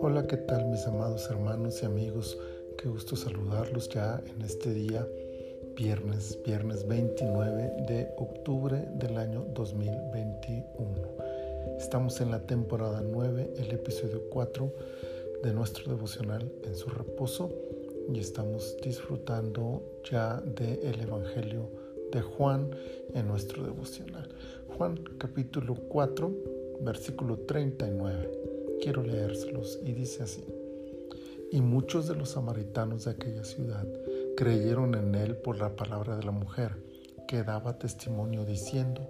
[0.00, 2.38] Hola, ¿qué tal mis amados hermanos y amigos?
[2.78, 5.06] Qué gusto saludarlos ya en este día,
[5.76, 11.16] viernes, viernes 29 de octubre del año 2021.
[11.78, 14.72] Estamos en la temporada 9, el episodio 4
[15.42, 17.52] de nuestro devocional en su reposo
[18.10, 21.68] y estamos disfrutando ya del Evangelio
[22.10, 22.70] de Juan
[23.12, 24.28] en nuestro devocional.
[24.76, 26.34] Juan capítulo 4,
[26.82, 28.46] versículo 39
[28.80, 30.44] quiero leérselos y dice así.
[31.50, 33.86] Y muchos de los samaritanos de aquella ciudad
[34.36, 36.76] creyeron en él por la palabra de la mujer,
[37.26, 39.08] que daba testimonio diciendo,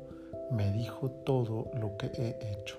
[0.50, 2.76] me dijo todo lo que he hecho.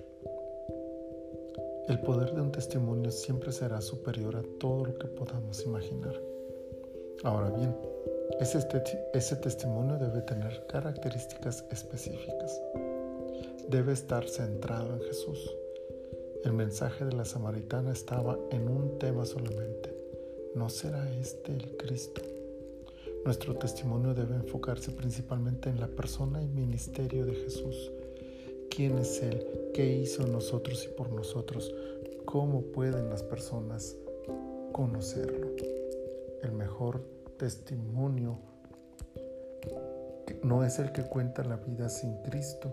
[1.88, 6.20] El poder de un testimonio siempre será superior a todo lo que podamos imaginar.
[7.23, 7.76] Ahora bien,
[8.40, 8.67] ese,
[9.13, 12.62] ese testimonio debe tener características específicas.
[13.70, 15.58] Debe estar centrado en Jesús
[16.48, 19.93] el mensaje de la samaritana estaba en un tema solamente.
[20.55, 22.21] ¿No será este el Cristo?
[23.26, 27.91] Nuestro testimonio debe enfocarse principalmente en la persona y ministerio de Jesús.
[28.70, 29.46] ¿Quién es Él?
[29.73, 31.73] ¿Qué hizo nosotros y por nosotros?
[32.23, 33.98] ¿Cómo pueden las personas
[34.71, 35.48] conocerlo?
[36.44, 37.01] El mejor
[37.38, 38.40] testimonio
[40.43, 42.71] no es el que cuenta la vida sin Cristo,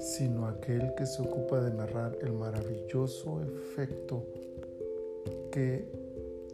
[0.00, 4.24] sino aquel que se ocupa de narrar el maravilloso efecto
[5.52, 5.88] que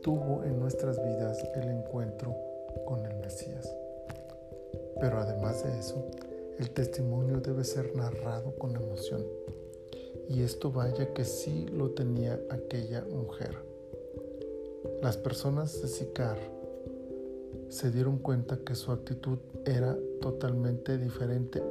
[0.02, 2.34] tuvo en nuestras vidas el encuentro
[2.86, 3.72] con el Mesías.
[5.00, 6.10] Pero además de eso,
[6.58, 9.24] el testimonio debe ser narrado con emoción.
[10.28, 13.56] Y esto vaya que sí lo tenía aquella mujer.
[15.02, 16.55] Las personas de Sicar
[17.68, 21.62] se dieron cuenta que su actitud era totalmente diferente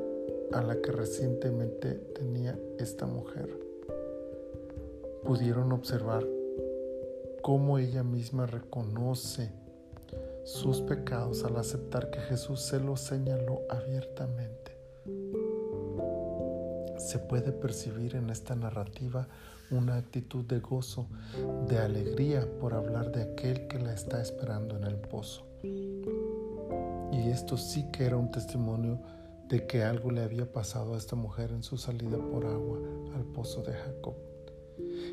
[0.51, 3.49] a la que recientemente tenía esta mujer.
[5.23, 6.25] Pudieron observar
[7.41, 9.51] cómo ella misma reconoce
[10.43, 14.77] sus pecados al aceptar que Jesús se los señaló abiertamente.
[16.97, 19.27] Se puede percibir en esta narrativa
[19.71, 21.07] una actitud de gozo,
[21.67, 25.45] de alegría por hablar de aquel que la está esperando en el pozo.
[27.35, 28.97] Esto sí que era un testimonio
[29.49, 32.79] de que algo le había pasado a esta mujer en su salida por agua
[33.13, 34.13] al pozo de Jacob.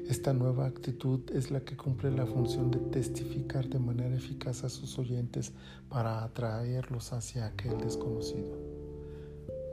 [0.08, 4.68] Esta nueva actitud es la que cumple la función de testificar de manera eficaz a
[4.68, 5.52] sus oyentes
[5.88, 8.56] para atraerlos hacia aquel desconocido.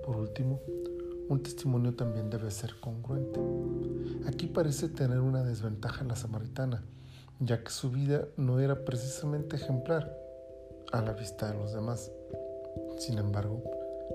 [0.04, 0.60] Por último,
[1.30, 3.40] un testimonio también debe ser congruente.
[4.28, 6.84] Aquí parece tener una desventaja la samaritana,
[7.40, 10.18] ya que su vida no era precisamente ejemplar
[10.92, 12.12] a la vista de los demás.
[13.00, 13.64] Sin embargo,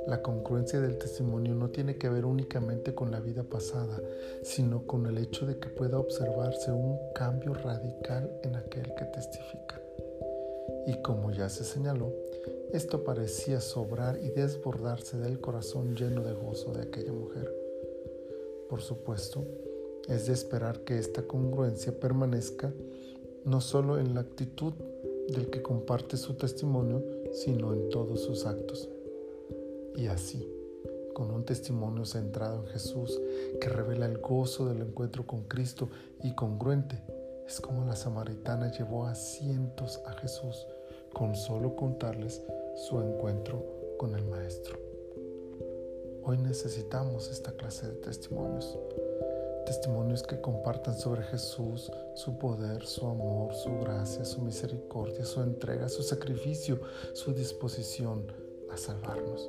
[0.06, 3.98] la congruencia del testimonio no tiene que ver únicamente con la vida pasada,
[4.42, 9.80] sino con el hecho de que pueda observarse un cambio radical en aquel que testifica.
[10.86, 12.12] Y como ya se señaló,
[12.72, 17.50] esto parecía sobrar y desbordarse del corazón lleno de gozo de aquella mujer.
[18.68, 19.46] Por supuesto,
[20.08, 22.70] es de esperar que esta congruencia permanezca
[23.46, 24.74] no solo en la actitud
[25.28, 27.02] del que comparte su testimonio,
[27.34, 28.88] sino en todos sus actos.
[29.96, 30.48] Y así,
[31.12, 33.20] con un testimonio centrado en Jesús
[33.60, 35.88] que revela el gozo del encuentro con Cristo
[36.22, 37.02] y congruente,
[37.46, 40.66] es como la samaritana llevó a cientos a Jesús
[41.12, 42.42] con solo contarles
[42.74, 43.64] su encuentro
[43.98, 44.78] con el Maestro.
[46.24, 48.78] Hoy necesitamos esta clase de testimonios.
[49.66, 55.88] Testimonios que compartan sobre Jesús, su poder, su amor, su gracia, su misericordia, su entrega,
[55.88, 56.80] su sacrificio,
[57.14, 58.26] su disposición
[58.70, 59.48] a salvarnos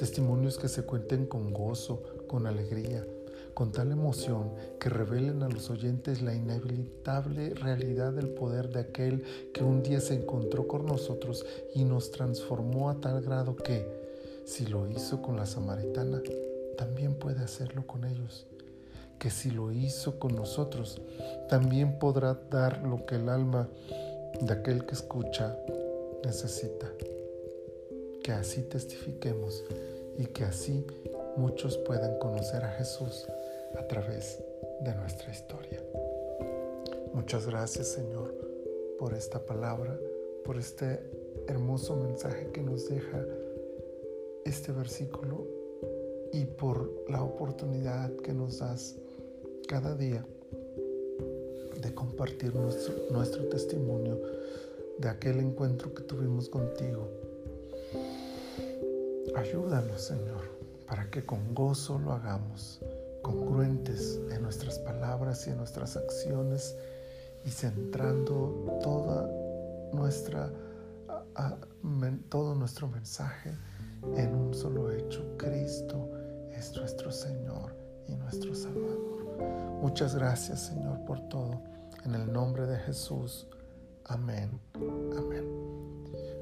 [0.00, 3.06] testimonios que se cuenten con gozo, con alegría,
[3.52, 9.22] con tal emoción que revelen a los oyentes la inevitable realidad del poder de aquel
[9.52, 13.86] que un día se encontró con nosotros y nos transformó a tal grado que,
[14.46, 16.22] si lo hizo con la samaritana,
[16.78, 18.46] también puede hacerlo con ellos.
[19.20, 21.00] Que si lo hizo con nosotros,
[21.48, 23.68] también podrá dar lo que el alma
[24.40, 25.56] de aquel que escucha
[26.24, 26.90] necesita
[28.22, 29.64] que así testifiquemos
[30.18, 30.86] y que así
[31.36, 33.26] muchos puedan conocer a Jesús
[33.78, 34.42] a través
[34.80, 35.82] de nuestra historia.
[37.14, 38.34] Muchas gracias Señor
[38.98, 39.98] por esta palabra,
[40.44, 41.00] por este
[41.48, 43.24] hermoso mensaje que nos deja
[44.44, 45.46] este versículo
[46.32, 48.96] y por la oportunidad que nos das
[49.70, 50.26] cada día
[51.80, 54.20] de compartir nuestro, testimonio
[54.98, 57.08] de aquel encuentro que tuvimos contigo
[59.36, 60.42] Ayúdanos, Señor,
[60.88, 62.80] para que con gozo lo hagamos
[63.22, 66.74] congruentes en nuestras palabras y en nuestras acciones
[67.46, 69.30] y centrando toda
[69.92, 70.50] nuestra,
[72.28, 73.52] todo nuestro mensaje
[74.16, 75.36] en un solo hecho.
[75.36, 75.49] Cristo
[79.90, 81.64] Muchas gracias Señor por todo.
[82.04, 83.48] En el nombre de Jesús.
[84.04, 84.60] Amén.
[85.18, 85.44] Amén.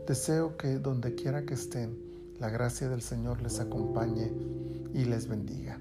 [0.06, 1.98] Deseo que donde quiera que estén,
[2.38, 4.30] la gracia del Señor les acompañe
[4.92, 5.80] y les bendiga.